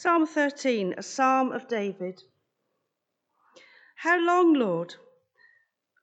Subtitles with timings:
[0.00, 2.22] Psalm 13, a psalm of David.
[3.96, 4.94] How long, Lord?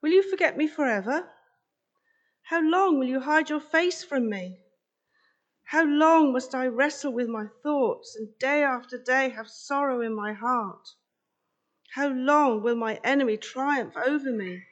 [0.01, 1.29] Will you forget me forever?
[2.41, 4.59] How long will you hide your face from me?
[5.63, 10.13] How long must I wrestle with my thoughts and day after day have sorrow in
[10.13, 10.89] my heart?
[11.93, 14.63] How long will my enemy triumph over me?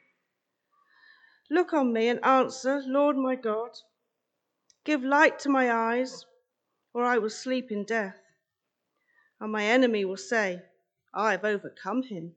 [1.48, 3.70] Look on me and answer, Lord my God.
[4.84, 6.26] Give light to my eyes,
[6.92, 8.20] or I will sleep in death
[9.44, 10.62] and my enemy will say,
[11.12, 12.32] I have overcome him.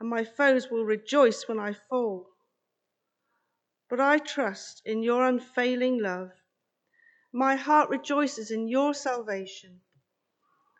[0.00, 2.26] And my foes will rejoice when I fall.
[3.88, 6.32] But I trust in your unfailing love.
[7.32, 9.80] My heart rejoices in your salvation.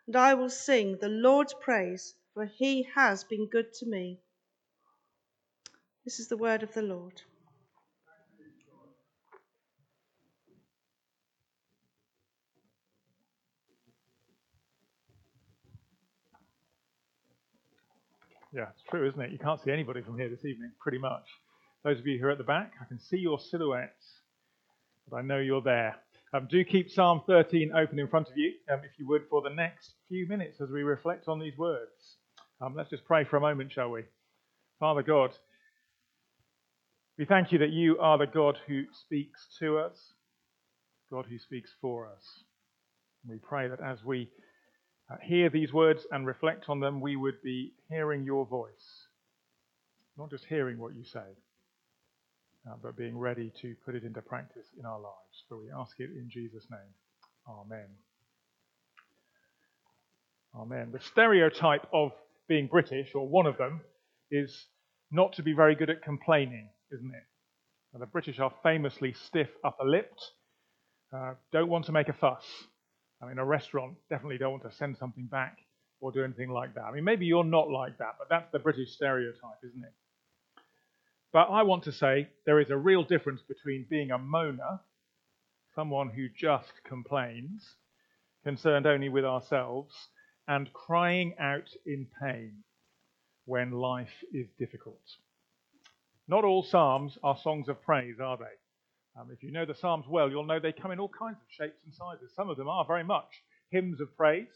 [0.07, 4.19] And I will sing the Lord's praise, for he has been good to me.
[6.03, 7.21] This is the word of the Lord.
[18.53, 19.31] Yeah, it's true, isn't it?
[19.31, 21.23] You can't see anybody from here this evening, pretty much.
[21.85, 24.19] Those of you who are at the back, I can see your silhouettes,
[25.09, 25.95] but I know you're there.
[26.33, 29.41] Um, do keep Psalm 13 open in front of you, um, if you would, for
[29.41, 32.17] the next few minutes as we reflect on these words.
[32.59, 34.03] Um, let's just pray for a moment, shall we?
[34.79, 35.31] Father God,
[37.17, 39.97] we thank you that you are the God who speaks to us,
[41.09, 42.23] God who speaks for us.
[43.27, 44.29] We pray that as we
[45.11, 49.07] uh, hear these words and reflect on them, we would be hearing your voice.
[50.17, 51.19] Not just hearing what you say,
[52.69, 55.43] uh, but being ready to put it into practice in our lives.
[55.49, 56.79] For we ask it in Jesus' name.
[57.47, 57.87] Amen.
[60.55, 60.91] Amen.
[60.91, 62.11] The stereotype of
[62.47, 63.81] being British, or one of them,
[64.29, 64.65] is
[65.11, 67.23] not to be very good at complaining, isn't it?
[67.93, 70.21] Now, the British are famously stiff upper lipped,
[71.13, 72.45] uh, don't want to make a fuss.
[73.21, 75.59] I mean, a restaurant definitely don't want to send something back
[75.99, 76.85] or do anything like that.
[76.85, 79.93] I mean, maybe you're not like that, but that's the British stereotype, isn't it?
[81.31, 84.79] But I want to say there is a real difference between being a moaner,
[85.75, 87.75] someone who just complains,
[88.43, 89.93] concerned only with ourselves,
[90.47, 92.63] and crying out in pain
[93.45, 94.99] when life is difficult.
[96.27, 98.60] Not all Psalms are songs of praise, are they?
[99.19, 101.47] Um, if you know the Psalms well, you'll know they come in all kinds of
[101.49, 102.33] shapes and sizes.
[102.35, 104.47] Some of them are very much hymns of praise.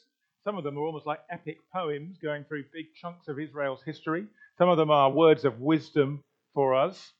[0.43, 4.27] Some of them are almost like epic poems going through big chunks of Israel's history.
[4.57, 6.23] Some of them are words of wisdom
[6.53, 7.13] for us.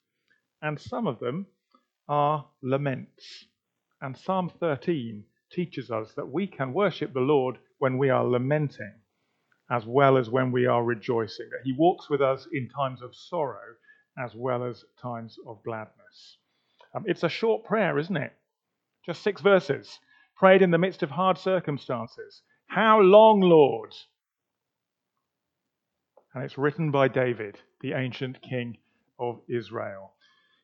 [0.62, 1.48] And some of them
[2.08, 3.46] are laments.
[4.02, 8.94] And Psalm 13 teaches us that we can worship the Lord when we are lamenting
[9.70, 13.16] as well as when we are rejoicing, that He walks with us in times of
[13.16, 13.76] sorrow
[14.18, 16.38] as well as times of gladness.
[16.96, 18.34] Um, it's a short prayer, isn't it?
[19.06, 20.00] Just six verses,
[20.38, 22.42] prayed in the midst of hard circumstances.
[22.68, 23.94] How long, Lord?
[26.34, 28.78] And it's written by David, the ancient king
[29.20, 30.14] of Israel.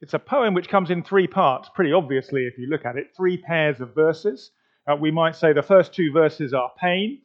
[0.01, 3.11] It's a poem which comes in three parts, pretty obviously, if you look at it.
[3.15, 4.51] Three pairs of verses.
[4.87, 7.21] Uh, we might say the first two verses are pain,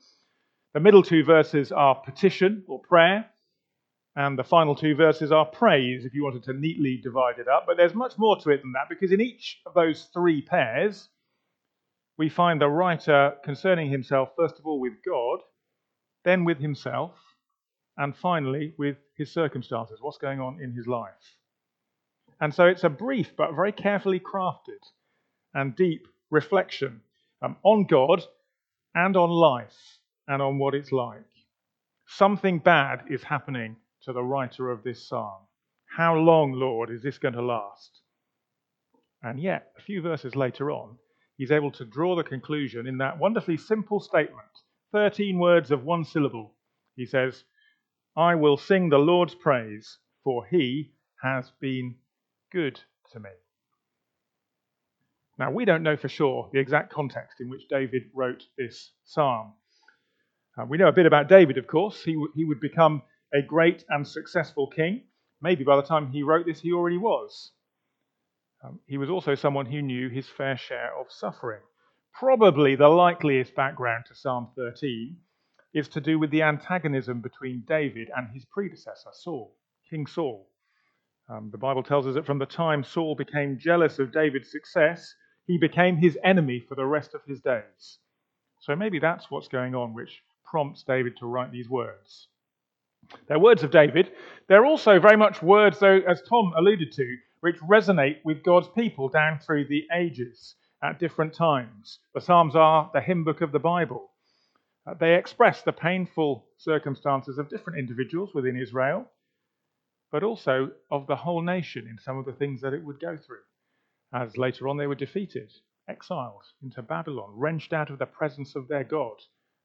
[0.74, 3.24] the middle two verses are petition or prayer,
[4.16, 7.64] and the final two verses are praise, if you wanted to neatly divide it up.
[7.66, 11.08] But there's much more to it than that, because in each of those three pairs,
[12.16, 15.40] we find the writer concerning himself, first of all, with God,
[16.24, 17.12] then with himself,
[17.98, 21.12] and finally with his circumstances, what's going on in his life.
[22.40, 24.80] And so it's a brief but very carefully crafted
[25.54, 27.00] and deep reflection
[27.42, 28.24] um, on God
[28.94, 31.20] and on life and on what it's like.
[32.06, 35.42] Something bad is happening to the writer of this psalm.
[35.96, 37.90] How long, Lord, is this going to last?
[39.22, 40.96] And yet, a few verses later on,
[41.36, 44.46] he's able to draw the conclusion in that wonderfully simple statement
[44.92, 46.54] 13 words of one syllable.
[46.94, 47.42] He says,
[48.16, 50.92] I will sing the Lord's praise, for he
[51.22, 51.96] has been
[52.52, 52.80] good
[53.12, 53.30] to me.
[55.38, 59.52] Now, we don't know for sure the exact context in which David wrote this psalm.
[60.56, 62.02] Uh, we know a bit about David, of course.
[62.02, 63.02] He, w- he would become
[63.34, 65.02] a great and successful king.
[65.40, 67.52] Maybe by the time he wrote this, he already was.
[68.64, 71.60] Um, he was also someone who knew his fair share of suffering.
[72.18, 75.16] Probably the likeliest background to Psalm 13
[75.74, 79.54] is to do with the antagonism between David and his predecessor, Saul,
[79.90, 80.48] King Saul.
[81.28, 85.14] Um, the Bible tells us that from the time Saul became jealous of David's success,
[85.46, 87.98] he became his enemy for the rest of his days.
[88.60, 92.28] So maybe that's what's going on, which prompts David to write these words.
[93.28, 94.12] They're words of David.
[94.48, 99.08] They're also very much words, though, as Tom alluded to, which resonate with God's people
[99.08, 101.98] down through the ages at different times.
[102.14, 104.10] The Psalms are the hymn book of the Bible.
[104.86, 109.10] Uh, they express the painful circumstances of different individuals within Israel,
[110.12, 113.16] but also of the whole nation in some of the things that it would go
[113.16, 113.42] through.
[114.12, 115.52] As later on they were defeated,
[115.88, 119.16] exiled into Babylon, wrenched out of the presence of their God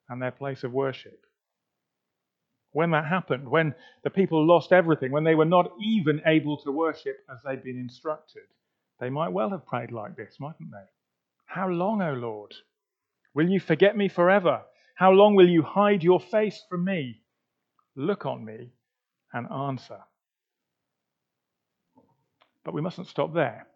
[0.09, 1.25] and their place of worship.
[2.73, 6.71] When that happened, when the people lost everything, when they were not even able to
[6.71, 8.43] worship as they'd been instructed,
[8.99, 10.85] they might well have prayed like this, mightn't they?
[11.45, 12.53] How long, O Lord?
[13.33, 14.61] Will you forget me forever?
[14.95, 17.21] How long will you hide your face from me?
[17.95, 18.69] Look on me
[19.33, 19.99] and answer.
[22.63, 23.67] But we mustn't stop there.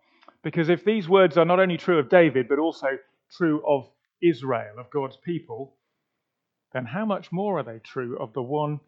[0.44, 2.88] Because if these words are not only true of David, but also
[3.32, 3.90] true of
[4.22, 5.76] Israel, of God's people,
[6.76, 8.82] then how much more are they true of the one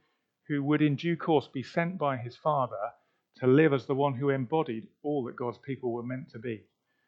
[0.49, 2.91] who would in due course be sent by his Father
[3.37, 6.65] to live as the one who embodied all that God's people were meant to be?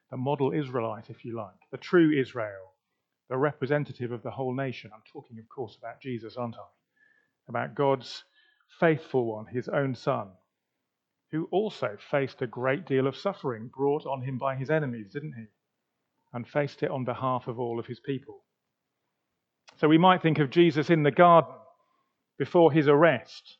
[0.09, 2.75] The model Israelite, if you like, the true Israel,
[3.27, 4.89] the representative of the whole nation.
[4.93, 6.67] I'm talking, of course, about Jesus, aren't I?
[7.49, 8.23] About God's
[8.79, 10.29] faithful one, his own son,
[11.31, 15.33] who also faced a great deal of suffering brought on him by his enemies, didn't
[15.33, 15.47] he?
[16.31, 18.45] And faced it on behalf of all of his people.
[19.79, 21.53] So we might think of Jesus in the garden
[22.37, 23.57] before his arrest,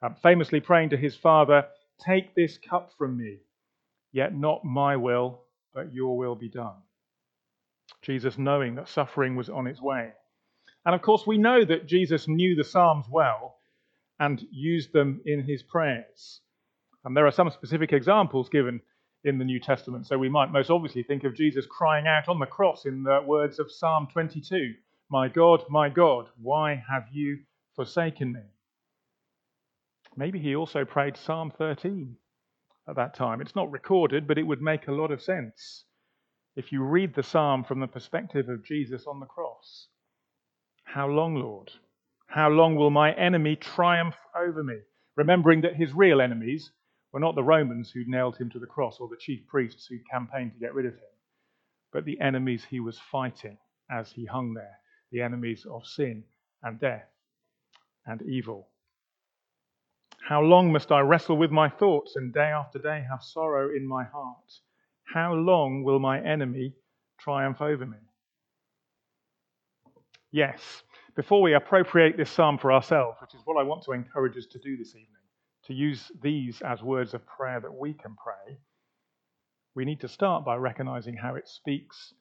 [0.00, 1.66] um, famously praying to his Father,
[2.00, 3.40] Take this cup from me,
[4.12, 5.42] yet not my will,
[5.74, 6.76] but your will be done.
[8.02, 10.12] Jesus knowing that suffering was on its way.
[10.86, 13.56] And of course, we know that Jesus knew the Psalms well
[14.18, 16.40] and used them in his prayers.
[17.04, 18.80] And there are some specific examples given
[19.24, 20.06] in the New Testament.
[20.06, 23.20] So we might most obviously think of Jesus crying out on the cross in the
[23.26, 24.74] words of Psalm 22
[25.10, 27.38] My God, my God, why have you
[27.74, 28.42] forsaken me?
[30.16, 32.16] Maybe he also prayed Psalm 13
[32.88, 33.40] at that time.
[33.40, 35.84] It's not recorded, but it would make a lot of sense
[36.56, 39.88] if you read the psalm from the perspective of Jesus on the cross.
[40.84, 41.70] How long, Lord?
[42.26, 44.78] How long will my enemy triumph over me?
[45.16, 46.70] Remembering that his real enemies
[47.12, 49.96] were not the Romans who nailed him to the cross or the chief priests who
[50.10, 51.00] campaigned to get rid of him,
[51.92, 53.56] but the enemies he was fighting
[53.90, 54.78] as he hung there,
[55.10, 56.24] the enemies of sin
[56.62, 57.08] and death
[58.06, 58.68] and evil.
[60.28, 63.86] How long must I wrestle with my thoughts and day after day have sorrow in
[63.86, 64.52] my heart?
[65.14, 66.74] How long will my enemy
[67.18, 67.96] triumph over me?
[70.30, 70.82] Yes,
[71.16, 74.46] before we appropriate this psalm for ourselves, which is what I want to encourage us
[74.52, 75.08] to do this evening,
[75.64, 78.58] to use these as words of prayer that we can pray,
[79.74, 82.12] we need to start by recognizing how it speaks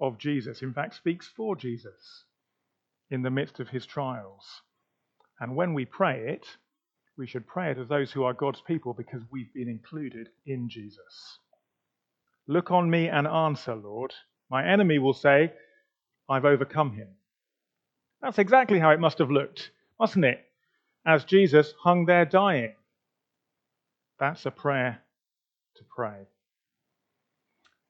[0.00, 2.24] of Jesus, in fact, speaks for Jesus
[3.10, 4.44] in the midst of his trials.
[5.40, 6.46] And when we pray it,
[7.16, 10.68] we should pray it as those who are God's people because we've been included in
[10.68, 11.38] Jesus.
[12.46, 14.12] Look on me and answer, Lord.
[14.50, 15.52] My enemy will say,
[16.28, 17.08] I've overcome him.
[18.20, 20.44] That's exactly how it must have looked, mustn't it?
[21.06, 22.74] As Jesus hung there dying.
[24.18, 25.00] That's a prayer
[25.76, 26.26] to pray.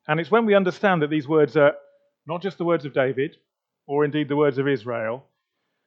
[0.09, 1.75] And it's when we understand that these words are
[2.27, 3.37] not just the words of David,
[3.87, 5.25] or indeed the words of Israel,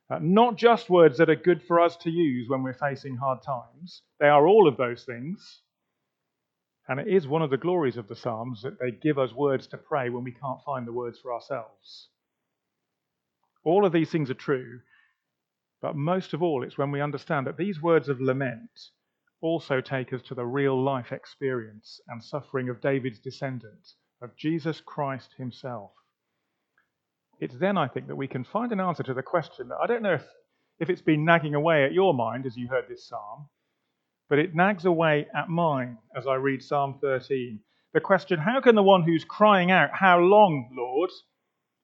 [0.10, 3.44] uh, not just words that are good for us to use when we're facing hard
[3.44, 4.02] times.
[4.20, 5.62] They are all of those things.
[6.88, 9.68] And it is one of the glories of the Psalms that they give us words
[9.68, 12.08] to pray when we can't find the words for ourselves.
[13.64, 14.80] All of these things are true,
[15.82, 18.90] but most of all, it's when we understand that these words of lament
[19.42, 24.82] also take us to the real life experience and suffering of David's descendant, of Jesus
[24.82, 25.92] Christ himself.
[27.40, 30.04] It's then, I think, that we can find an answer to the question I don't
[30.04, 30.26] know if,
[30.80, 33.48] if it's been nagging away at your mind as you heard this psalm,
[34.28, 37.60] but it nags away at mine as I read Psalm 13.
[37.94, 41.10] The question how can the one who's crying out, How long, Lord?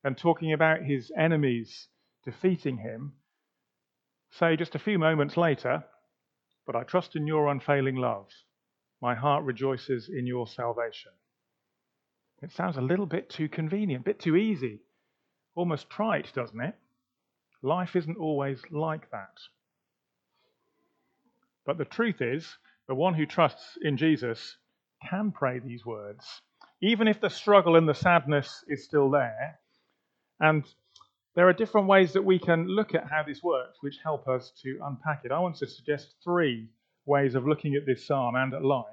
[0.05, 1.88] and talking about his enemies
[2.24, 3.13] defeating him,
[4.29, 5.83] say just a few moments later,
[6.67, 8.27] but I trust in your unfailing love.
[9.01, 11.12] My heart rejoices in your salvation.
[12.43, 14.81] It sounds a little bit too convenient, a bit too easy,
[15.55, 16.75] almost trite, doesn't it?
[17.62, 19.39] Life isn't always like that.
[21.65, 22.57] But the truth is,
[22.88, 24.57] the one who trusts in Jesus
[25.09, 26.41] can pray these words,
[26.81, 29.59] even if the struggle and the sadness is still there.
[30.39, 30.63] And
[31.35, 34.51] there are different ways that we can look at how this works, which help us
[34.62, 35.31] to unpack it.
[35.31, 36.69] I want to suggest three
[37.05, 38.85] ways of looking at this psalm and at life,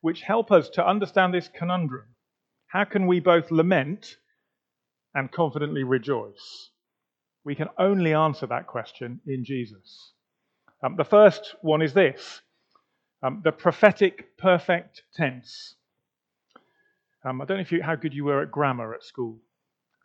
[0.00, 2.06] which help us to understand this conundrum.
[2.66, 4.16] How can we both lament
[5.16, 6.70] and confidently rejoice?
[7.42, 10.12] We can only answer that question in Jesus.
[10.84, 12.42] Um, the first one is this
[13.22, 15.74] um, the prophetic perfect tense.
[17.24, 19.38] Um, I don't know if you, how good you were at grammar at school.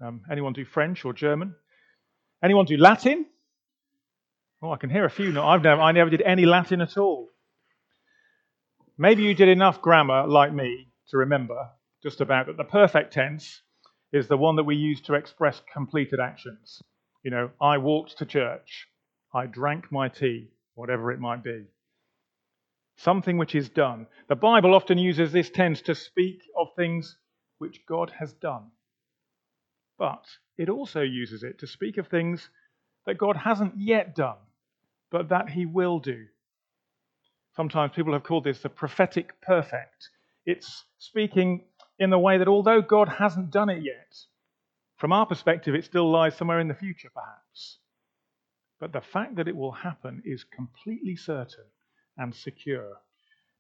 [0.03, 1.53] Um, anyone do French or German?
[2.41, 3.25] Anyone do Latin?
[4.63, 5.31] Oh, I can hear a few.
[5.31, 7.29] No, I've never, I never did any Latin at all.
[8.97, 11.69] Maybe you did enough grammar, like me, to remember
[12.01, 13.61] just about that the perfect tense
[14.11, 16.81] is the one that we use to express completed actions.
[17.23, 18.87] You know, I walked to church,
[19.33, 21.65] I drank my tea, whatever it might be.
[22.97, 24.07] Something which is done.
[24.27, 27.17] The Bible often uses this tense to speak of things
[27.57, 28.71] which God has done.
[29.97, 30.25] But
[30.57, 32.49] it also uses it to speak of things
[33.05, 34.37] that God hasn't yet done,
[35.09, 36.25] but that He will do.
[37.55, 40.09] Sometimes people have called this the prophetic perfect.
[40.45, 41.65] It's speaking
[42.01, 44.17] in the way that although God hasn't done it yet,
[44.97, 47.77] from our perspective, it still lies somewhere in the future, perhaps.
[48.79, 51.65] But the fact that it will happen is completely certain
[52.17, 52.97] and secure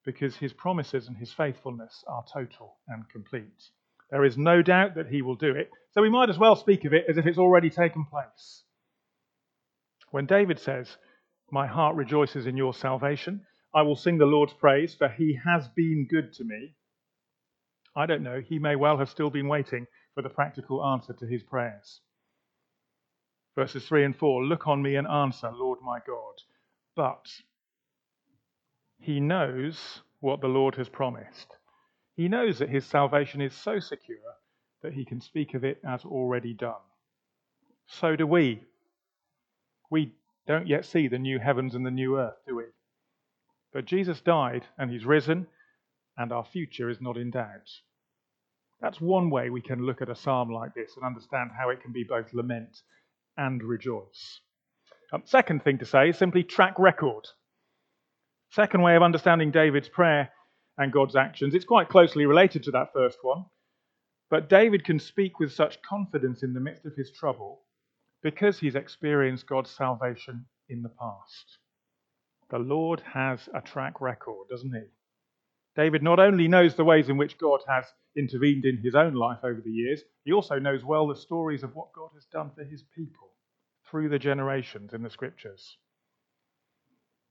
[0.03, 3.69] because his promises and his faithfulness are total and complete.
[4.09, 6.83] There is no doubt that he will do it, so we might as well speak
[6.83, 8.63] of it as if it's already taken place.
[10.09, 10.97] When David says,
[11.51, 15.67] My heart rejoices in your salvation, I will sing the Lord's praise, for he has
[15.75, 16.73] been good to me.
[17.95, 21.25] I don't know, he may well have still been waiting for the practical answer to
[21.25, 22.01] his prayers.
[23.55, 26.35] Verses 3 and 4 Look on me and answer, Lord my God.
[26.95, 27.27] But
[28.99, 31.55] he knows what the Lord has promised.
[32.15, 34.17] He knows that his salvation is so secure
[34.81, 36.81] that he can speak of it as already done.
[37.87, 38.63] So do we.
[39.89, 40.13] We
[40.47, 42.65] don't yet see the new heavens and the new earth, do we?
[43.73, 45.47] But Jesus died and he's risen,
[46.17, 47.69] and our future is not in doubt.
[48.81, 51.81] That's one way we can look at a psalm like this and understand how it
[51.81, 52.81] can be both lament
[53.37, 54.41] and rejoice.
[55.13, 57.27] Um, second thing to say is simply track record.
[58.51, 60.31] Second way of understanding David's prayer
[60.77, 63.45] and God's actions, it's quite closely related to that first one.
[64.29, 67.61] But David can speak with such confidence in the midst of his trouble
[68.23, 71.57] because he's experienced God's salvation in the past.
[72.49, 74.87] The Lord has a track record, doesn't he?
[75.75, 77.85] David not only knows the ways in which God has
[78.17, 81.75] intervened in his own life over the years, he also knows well the stories of
[81.75, 83.29] what God has done for his people
[83.89, 85.77] through the generations in the scriptures.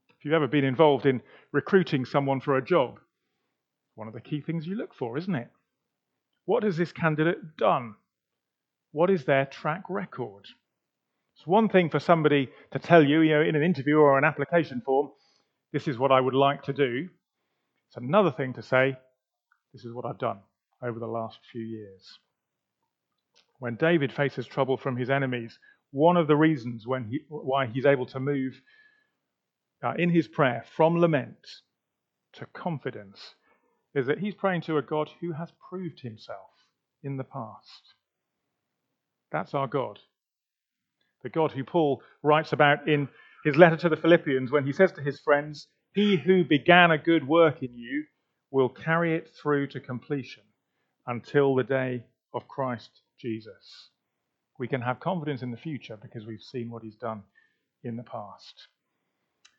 [0.08, 2.98] If you've ever been involved in recruiting someone for a job,
[3.94, 5.50] one of the key things you look for, isn't it?
[6.46, 7.94] What has this candidate done?
[8.92, 10.46] What is their track record?
[11.36, 14.24] It's one thing for somebody to tell you, you know, in an interview or an
[14.24, 15.10] application form,
[15.72, 17.08] this is what I would like to do.
[17.90, 18.96] It's another thing to say,
[19.72, 20.38] this is what I've done
[20.80, 22.20] over the last few years.
[23.58, 25.58] When David faces trouble from his enemies,
[25.90, 28.62] one of the reasons he, why he's able to move
[29.82, 31.34] uh, in his prayer from lament
[32.34, 33.34] to confidence
[33.92, 36.50] is that he's praying to a God who has proved himself
[37.02, 37.94] in the past.
[39.32, 39.98] That's our God.
[41.24, 43.08] The God who Paul writes about in
[43.44, 46.98] his letter to the Philippians when he says to his friends, he who began a
[46.98, 48.04] good work in you
[48.50, 50.42] will carry it through to completion
[51.06, 53.90] until the day of Christ Jesus.
[54.58, 57.22] We can have confidence in the future because we've seen what he's done
[57.82, 58.68] in the past.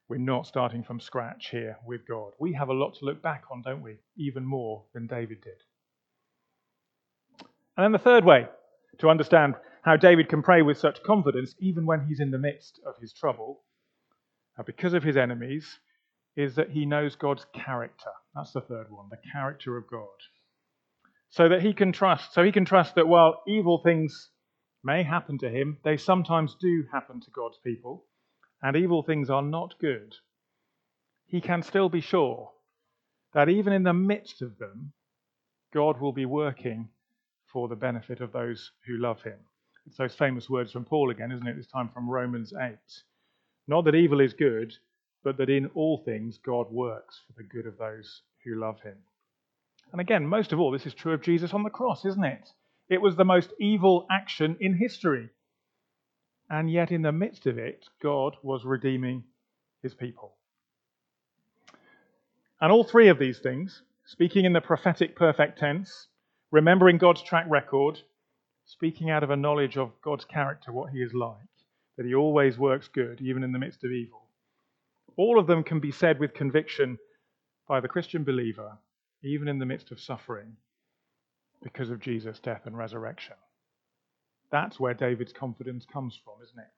[0.07, 2.33] We're not starting from scratch here with God.
[2.39, 3.97] We have a lot to look back on, don't we?
[4.17, 5.61] Even more than David did.
[7.77, 8.47] And then the third way
[8.99, 12.79] to understand how David can pray with such confidence, even when he's in the midst
[12.85, 13.61] of his trouble,
[14.65, 15.79] because of his enemies,
[16.35, 18.11] is that he knows God's character.
[18.35, 20.07] That's the third one, the character of God.
[21.29, 24.29] So that he can trust, so he can trust that while evil things
[24.83, 28.05] may happen to him, they sometimes do happen to God's people,
[28.61, 30.15] and evil things are not good.
[31.25, 32.51] He can still be sure
[33.33, 34.91] that even in the midst of them,
[35.73, 36.89] God will be working
[37.51, 39.39] for the benefit of those who love him.
[39.85, 41.55] It's those famous words from Paul again, isn't it?
[41.55, 42.75] This time from Romans 8.
[43.67, 44.73] Not that evil is good,
[45.23, 48.97] but that in all things God works for the good of those who love him.
[49.91, 52.49] And again, most of all, this is true of Jesus on the cross, isn't it?
[52.89, 55.29] It was the most evil action in history.
[56.49, 59.23] And yet, in the midst of it, God was redeeming
[59.81, 60.33] his people.
[62.59, 66.07] And all three of these things, speaking in the prophetic perfect tense,
[66.51, 67.99] remembering God's track record,
[68.65, 71.35] speaking out of a knowledge of God's character, what he is like,
[71.97, 74.27] that he always works good, even in the midst of evil,
[75.21, 76.97] all of them can be said with conviction
[77.67, 78.79] by the Christian believer,
[79.23, 80.57] even in the midst of suffering,
[81.61, 83.35] because of Jesus' death and resurrection.
[84.51, 86.71] That's where David's confidence comes from, isn't it?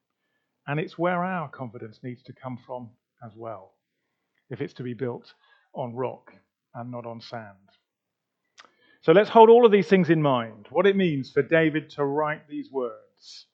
[0.67, 2.89] And it's where our confidence needs to come from
[3.25, 3.75] as well,
[4.49, 5.33] if it's to be built
[5.73, 6.33] on rock
[6.75, 7.69] and not on sand.
[9.03, 12.03] So let's hold all of these things in mind what it means for David to
[12.03, 13.45] write these words.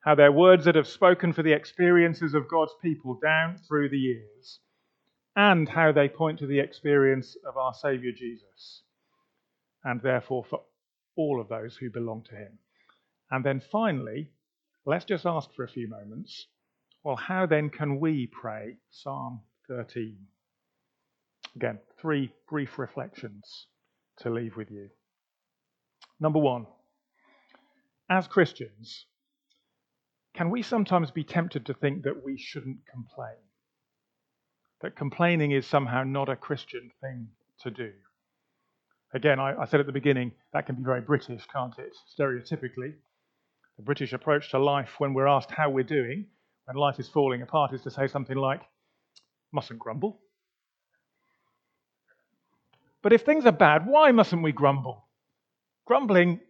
[0.00, 3.98] How they're words that have spoken for the experiences of God's people down through the
[3.98, 4.60] years,
[5.36, 8.82] and how they point to the experience of our Saviour Jesus,
[9.84, 10.62] and therefore for
[11.16, 12.58] all of those who belong to him.
[13.30, 14.30] And then finally,
[14.86, 16.46] let's just ask for a few moments
[17.04, 20.16] well, how then can we pray Psalm 13?
[21.56, 23.66] Again, three brief reflections
[24.18, 24.90] to leave with you.
[26.20, 26.66] Number one,
[28.10, 29.06] as Christians,
[30.34, 33.36] can we sometimes be tempted to think that we shouldn't complain?
[34.80, 37.28] That complaining is somehow not a Christian thing
[37.62, 37.92] to do?
[39.14, 41.96] Again, I, I, said at the beginning, that can be very British, can't it?
[42.18, 42.94] Stereotypically.
[43.76, 46.26] The British approach to life when we're asked how we're doing,
[46.66, 48.60] when life is falling apart, is to say something like,
[49.50, 50.20] mustn't grumble.
[53.02, 55.06] But if things are bad, why mustn't we grumble?
[55.86, 56.40] Grumbling,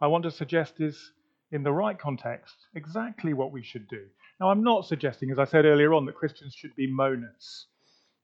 [0.00, 1.12] I want to suggest, is
[1.52, 4.04] in the right context exactly what we should do.
[4.40, 7.66] Now, I'm not suggesting, as I said earlier on, that Christians should be moaners.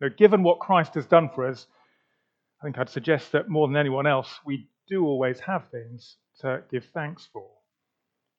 [0.01, 1.67] Now, given what Christ has done for us,
[2.61, 6.63] I think I'd suggest that more than anyone else, we do always have things to
[6.71, 7.47] give thanks for.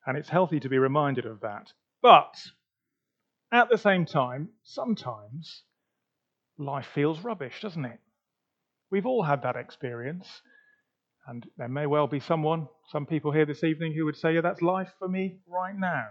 [0.06, 1.72] And it's healthy to be reminded of that.
[2.02, 2.34] But
[3.52, 5.62] at the same time, sometimes
[6.58, 8.00] life feels rubbish, doesn't it?
[8.90, 10.26] We've all had that experience.
[11.26, 14.40] And there may well be someone, some people here this evening, who would say, Yeah,
[14.40, 16.06] that's life for me right now.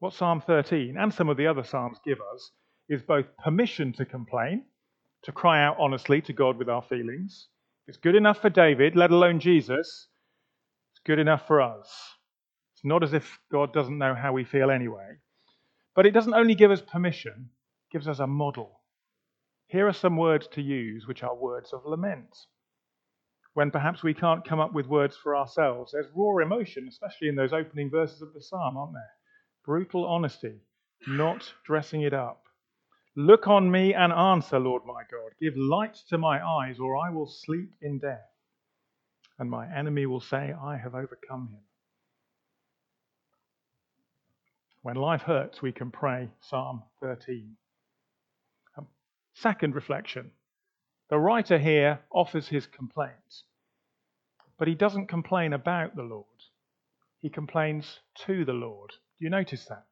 [0.00, 2.52] What Psalm 13 and some of the other Psalms give us
[2.88, 4.64] is both permission to complain,
[5.24, 7.48] to cry out honestly to God with our feelings.
[7.88, 10.08] It's good enough for David, let alone Jesus.
[10.92, 11.88] It's good enough for us.
[12.74, 15.16] It's not as if God doesn't know how we feel anyway.
[15.96, 17.50] But it doesn't only give us permission,
[17.88, 18.77] it gives us a model.
[19.68, 22.36] Here are some words to use which are words of lament.
[23.52, 27.36] When perhaps we can't come up with words for ourselves, there's raw emotion, especially in
[27.36, 29.10] those opening verses of the psalm, aren't there?
[29.64, 30.60] Brutal honesty,
[31.06, 32.44] not dressing it up.
[33.14, 35.32] Look on me and answer, Lord my God.
[35.40, 38.30] Give light to my eyes, or I will sleep in death.
[39.38, 41.60] And my enemy will say, I have overcome him.
[44.82, 47.56] When life hurts, we can pray Psalm 13.
[49.40, 50.32] Second reflection
[51.10, 53.44] the writer here offers his complaints,
[54.58, 56.26] but he doesn't complain about the Lord,
[57.20, 58.90] he complains to the Lord.
[58.90, 59.86] Do you notice that?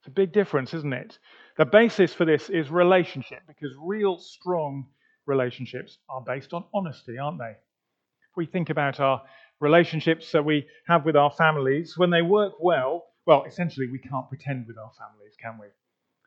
[0.00, 1.18] It's a big difference, isn't it?
[1.58, 4.86] The basis for this is relationship, because real strong
[5.26, 7.50] relationships are based on honesty, aren't they?
[7.50, 9.22] If we think about our
[9.60, 14.30] relationships that we have with our families, when they work well, well, essentially we can't
[14.30, 15.66] pretend with our families, can we?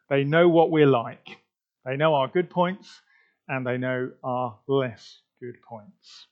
[0.08, 1.40] They know what we're like.
[1.86, 3.02] They know our good points
[3.48, 6.28] and they know our less good points.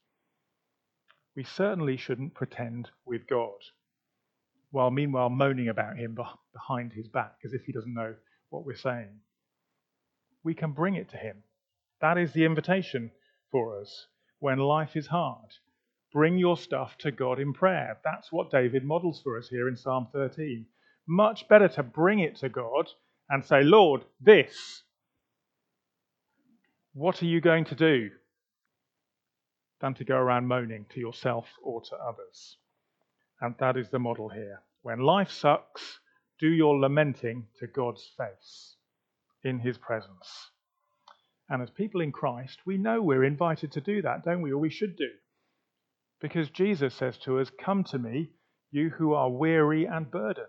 [1.36, 3.60] We certainly shouldn't pretend with God
[4.72, 6.18] while meanwhile moaning about him
[6.52, 8.16] behind his back as if he doesn't know
[8.50, 9.20] what we're saying.
[10.44, 11.44] We can bring it to him.
[12.02, 13.12] That is the invitation
[13.52, 14.08] for us
[14.40, 15.50] when life is hard.
[16.12, 17.98] Bring your stuff to God in prayer.
[18.04, 20.66] That's what David models for us here in Psalm 13.
[21.08, 22.90] Much better to bring it to God
[23.30, 24.83] and say, Lord, this,
[26.94, 28.10] what are you going to do?
[29.82, 32.58] Than to go around moaning to yourself or to others.
[33.42, 34.62] And that is the model here.
[34.84, 36.00] When life sucks,
[36.40, 38.76] do your lamenting to God's face
[39.44, 40.52] in his presence.
[41.50, 44.52] And as people in Christ, we know we're invited to do that, don't we?
[44.52, 45.10] Or we should do.
[46.22, 48.30] Because Jesus says to us, Come to me,
[48.72, 50.48] you who are weary and burdened,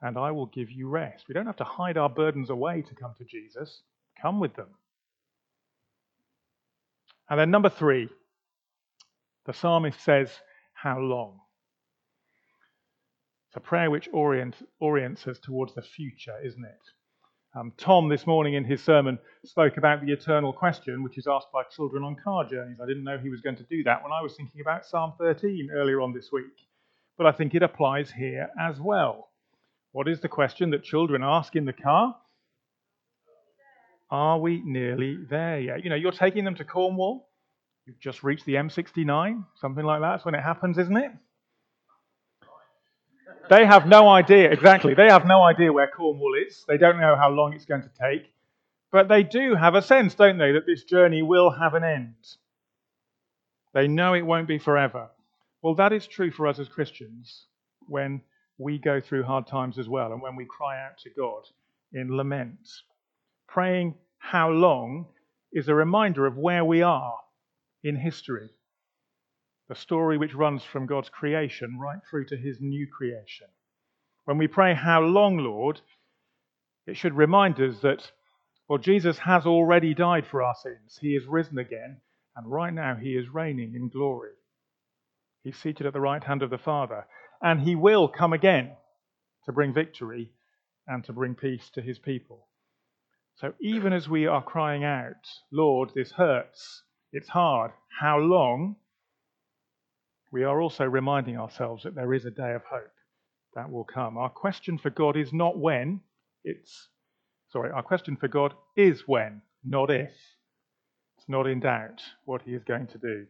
[0.00, 1.24] and I will give you rest.
[1.26, 3.82] We don't have to hide our burdens away to come to Jesus.
[4.22, 4.68] Come with them.
[7.28, 8.08] And then, number three,
[9.46, 10.30] the psalmist says,
[10.74, 11.40] How long?
[13.48, 16.80] It's a prayer which orient, orients us towards the future, isn't it?
[17.58, 21.50] Um, Tom, this morning in his sermon, spoke about the eternal question, which is asked
[21.52, 22.78] by children on car journeys.
[22.82, 25.14] I didn't know he was going to do that when I was thinking about Psalm
[25.18, 26.44] 13 earlier on this week.
[27.16, 29.30] But I think it applies here as well.
[29.92, 32.14] What is the question that children ask in the car?
[34.10, 35.84] Are we nearly there yet?
[35.84, 37.28] You know, you're taking them to Cornwall.
[37.86, 40.10] You've just reached the M69, something like that.
[40.12, 41.12] That's when it happens, isn't it?
[43.48, 44.94] They have no idea, exactly.
[44.94, 46.64] They have no idea where Cornwall is.
[46.66, 48.32] They don't know how long it's going to take.
[48.90, 52.14] But they do have a sense, don't they, that this journey will have an end.
[53.72, 55.10] They know it won't be forever.
[55.62, 57.46] Well, that is true for us as Christians
[57.86, 58.22] when
[58.58, 61.42] we go through hard times as well and when we cry out to God
[61.92, 62.68] in lament.
[63.48, 65.06] Praying how long
[65.52, 67.14] is a reminder of where we are
[67.82, 68.50] in history.
[69.68, 73.48] the story which runs from God's creation right through to his new creation.
[74.24, 75.80] When we pray, How long, Lord?
[76.86, 78.12] it should remind us that,
[78.68, 80.98] well, Jesus has already died for our sins.
[81.00, 82.00] He is risen again,
[82.36, 84.34] and right now he is reigning in glory.
[85.42, 87.04] He's seated at the right hand of the Father,
[87.42, 88.70] and he will come again
[89.46, 90.30] to bring victory
[90.86, 92.46] and to bring peace to his people.
[93.36, 97.70] So even as we are crying out, Lord, this hurts, it's hard,
[98.00, 98.76] how long?
[100.32, 102.92] We are also reminding ourselves that there is a day of hope
[103.54, 104.16] that will come.
[104.16, 106.00] Our question for God is not when,
[106.44, 106.88] it's,
[107.50, 110.12] sorry, our question for God is when, not if.
[111.18, 113.26] It's not in doubt what he is going to do.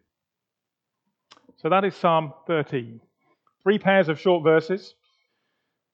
[1.57, 3.01] So that is Psalm 13.
[3.63, 4.95] Three pairs of short verses.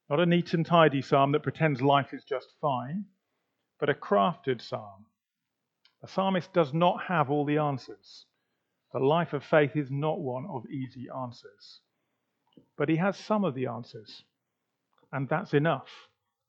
[0.09, 3.05] Not a neat and tidy psalm that pretends life is just fine,
[3.83, 5.05] but a crafted psalm.
[6.03, 8.25] A psalmist does not have all the answers.
[8.93, 11.81] The life of faith is not one of easy answers.
[12.77, 14.23] But he has some of the answers,
[15.11, 15.89] and that's enough.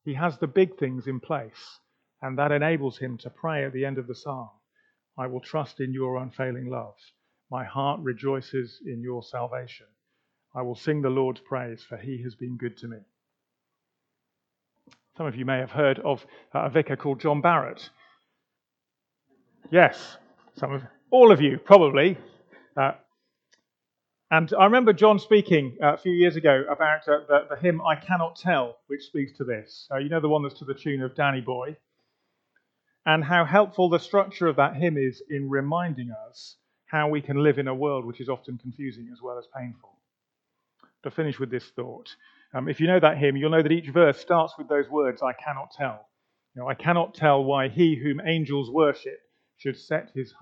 [0.05, 1.81] He has the big things in place,
[2.23, 4.51] and that enables him to pray at the end of the psalm
[5.19, 6.95] I will trust in your unfailing love.
[7.51, 9.87] My heart rejoices in your salvation.
[10.55, 12.99] I will sing the Lord's praise, for he has been good to me.
[15.17, 17.89] Some of you may have heard of a vicar called John Barrett.
[19.71, 20.17] Yes,
[20.57, 22.19] some of all of you probably.
[22.77, 22.93] Uh,
[24.33, 27.81] and I remember John speaking uh, a few years ago about uh, the, the, hymn
[27.81, 29.87] "I Cannot Tell," which speaks to this.
[29.89, 31.77] Uh, you know the one that's to the tune of Danny Boy,
[33.07, 37.45] and how helpful the structure of that hymn is in reminding us how we can
[37.45, 39.97] live in a world which is often confusing as well as painful.
[41.05, 42.09] To finish with this thought,
[42.55, 45.23] um, if you know that hymn, you'll know that each verse starts with those words,
[45.23, 46.09] I cannot tell.
[46.55, 49.19] You know, I cannot tell why he whom angels worship
[49.57, 50.33] should set his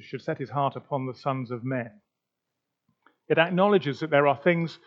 [0.00, 1.90] should set his heart upon the sons of men.
[3.28, 4.78] It acknowledges that there are things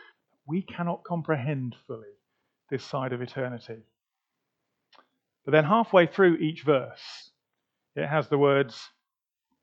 [0.46, 2.08] we cannot comprehend fully
[2.70, 3.78] this side of eternity.
[5.44, 7.32] But then halfway through each verse,
[7.96, 8.90] it has the words,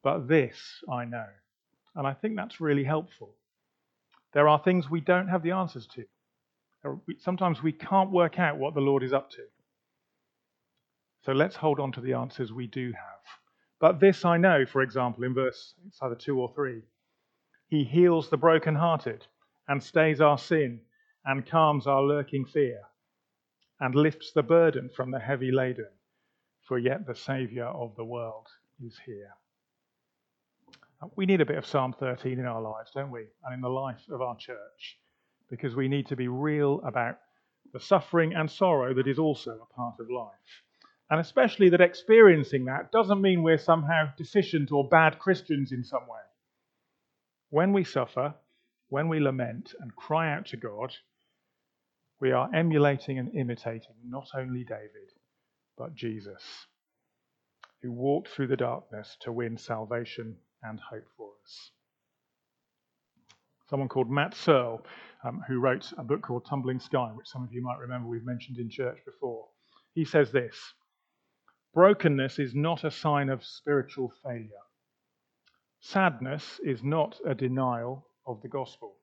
[0.03, 1.27] But this I know.
[1.95, 3.35] And I think that's really helpful.
[4.33, 6.05] There are things we don't have the answers to.
[6.85, 9.43] Uh, sometimes we can't work out what the Lord is up to.
[11.25, 13.25] So let's hold on to the answers we do have.
[13.81, 16.83] But this I know, for example, in verse it's either 2 or 3.
[17.69, 19.27] He heals the brokenhearted
[19.69, 20.81] and stays our sin
[21.25, 22.81] and calms our lurking fear
[23.81, 25.89] and lifts the burden from the heavy laden,
[26.69, 28.47] for yet the Saviour of the world
[28.85, 29.31] is here.
[31.17, 33.27] We need a bit of Psalm 13 in our lives, don't we?
[33.45, 34.99] And in the life of our church
[35.55, 37.17] because we need to be real about
[37.73, 40.63] the suffering and sorrow that is also a part of life.
[41.11, 46.09] And especially that experiencing that doesn't mean we're somehow deficient or bad Christians in some
[46.09, 46.23] way.
[47.51, 48.35] When we suffer,
[48.89, 50.93] when we lament and cry out to God,
[52.21, 55.13] we are emulating and imitating not only David,
[55.79, 56.67] but Jesus,
[57.81, 61.71] who walked through the darkness to win salvation and hope for us.
[63.71, 64.83] Someone called Matt Searles
[65.25, 68.25] um, who wrote a book called Tumbling Sky, which some of you might remember we've
[68.25, 69.47] mentioned in church before.
[69.95, 70.57] He says this
[71.73, 74.51] Brokenness is not a sign of spiritual failure.
[75.81, 78.97] Sadness is not a denial of the gospel.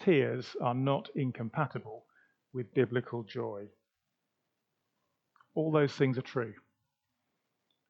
[0.00, 2.04] Tears are not incompatible
[2.52, 3.66] with biblical joy.
[5.54, 6.54] All those things are true.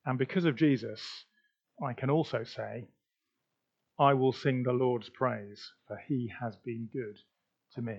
[0.04, 1.00] And because of Jesus,
[1.82, 2.88] I can also say
[4.02, 7.16] I will sing the Lord's praise, for he has been good
[7.76, 7.98] to me.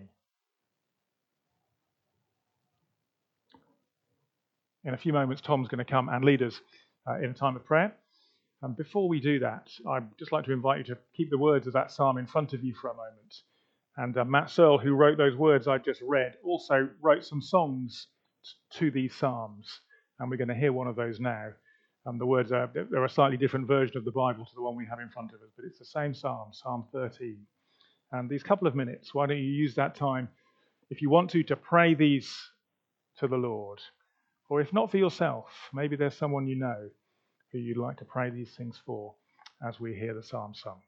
[4.83, 6.59] In a few moments, Tom's going to come and lead us
[7.07, 7.95] uh, in a time of prayer.
[8.61, 11.67] And before we do that, I'd just like to invite you to keep the words
[11.67, 13.33] of that psalm in front of you for a moment.
[13.95, 18.07] And uh, Matt Searles, who wrote those words I just read, also wrote some songs
[18.73, 19.79] to these psalms.
[20.19, 21.53] And we're going to hear one of those now.
[22.05, 24.75] Um, the words are they're a slightly different version of the Bible to the one
[24.75, 27.37] we have in front of us, but it's the same psalm, Psalm 13.
[28.11, 30.29] And these couple of minutes, why don't you use that time,
[30.89, 32.31] if you want to, to pray these
[33.19, 33.79] to the Lord?
[34.49, 36.89] Or if not for yourself, maybe there's someone you know
[37.51, 39.15] who you'd like to pray these things for
[39.67, 40.83] as we hear the psalm sung.